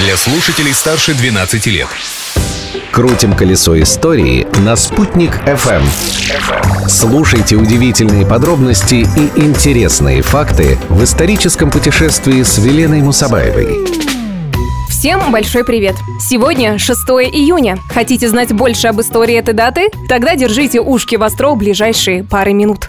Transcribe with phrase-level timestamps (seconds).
[0.00, 1.88] для слушателей старше 12 лет.
[2.90, 5.82] Крутим колесо истории на «Спутник FM.
[6.88, 13.86] Слушайте удивительные подробности и интересные факты в историческом путешествии с Веленой Мусабаевой.
[14.88, 15.96] Всем большой привет!
[16.18, 16.98] Сегодня 6
[17.32, 17.78] июня.
[17.92, 19.88] Хотите знать больше об истории этой даты?
[20.08, 22.88] Тогда держите ушки востро в ближайшие пары минут.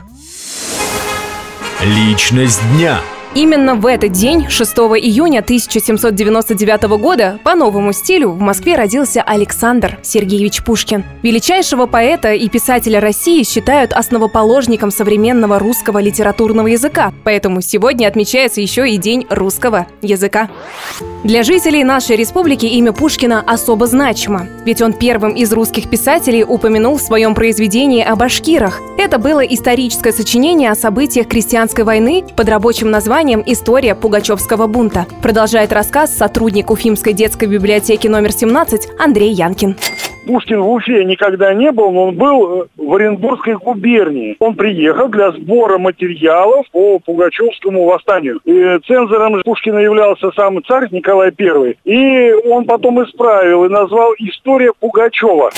[1.82, 3.02] Личность дня.
[3.34, 10.00] Именно в этот день, 6 июня 1799 года, по новому стилю в Москве родился Александр
[10.02, 11.06] Сергеевич Пушкин.
[11.24, 18.90] Величайшего поэта и писателя России считают основоположником современного русского литературного языка, поэтому сегодня отмечается еще
[18.90, 20.50] и День русского языка.
[21.24, 26.98] Для жителей нашей республики имя Пушкина особо значимо, ведь он первым из русских писателей упомянул
[26.98, 28.82] в своем произведении о башкирах.
[28.98, 35.06] Это было историческое сочинение о событиях крестьянской войны под рабочим названием названием «История Пугачевского бунта».
[35.22, 39.76] Продолжает рассказ сотрудник Уфимской детской библиотеки номер 17 Андрей Янкин.
[40.26, 44.38] Пушкин в Уфе никогда не был, но он был э, в Оренбургской губернии.
[44.40, 48.40] Он приехал для сбора материалов по Пугачевскому восстанию.
[48.44, 51.76] И цензором Пушкина являлся сам царь Николай I.
[51.84, 55.52] И он потом исправил и назвал «История Пугачева».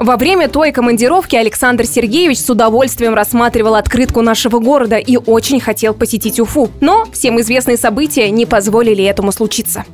[0.00, 5.92] Во время той командировки Александр Сергеевич с удовольствием рассматривал открытку нашего города и очень хотел
[5.92, 6.70] посетить Уфу.
[6.80, 9.84] Но всем известные события не позволили этому случиться.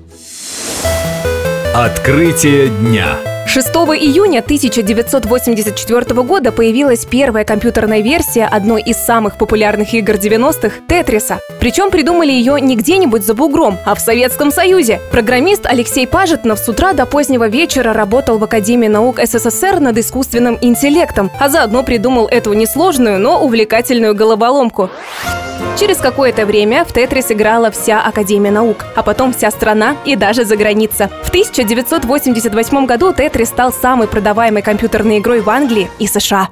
[1.75, 3.36] Открытие дня.
[3.57, 11.41] 6 июня 1984 года появилась первая компьютерная версия одной из самых популярных игр 90-х– Тетриса.
[11.59, 15.01] Причем придумали ее не где-нибудь за бугром, а в Советском Союзе.
[15.11, 20.59] Программист Алексей Пажетнов с утра до позднего вечера работал в Академии наук СССР над искусственным
[20.61, 24.91] интеллектом, а заодно придумал эту несложную, но увлекательную головоломку.
[25.79, 30.47] Через какое-то время в Тетрис играла вся Академия наук, а потом вся страна и даже
[30.47, 31.11] за граница.
[31.23, 36.51] В 1988 году Тетрис стал самой продаваемой компьютерной игрой в Англии и США.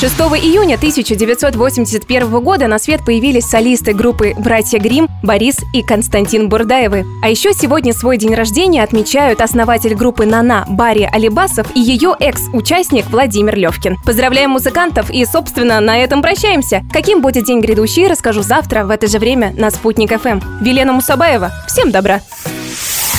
[0.00, 7.04] 6 июня 1981 года на свет появились солисты группы «Братья Грим» Борис и Константин Бурдаевы.
[7.22, 13.10] А еще сегодня свой день рождения отмечают основатель группы «Нана» Барри Алибасов и ее экс-участник
[13.10, 13.98] Владимир Левкин.
[14.02, 16.82] Поздравляем музыкантов и, собственно, на этом прощаемся.
[16.90, 20.40] Каким будет день грядущий, расскажу завтра в это же время на «Спутник ФМ».
[20.62, 21.52] Велена Мусабаева.
[21.68, 22.22] Всем добра!